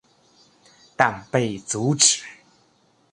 [0.95, 2.23] 但被阻止。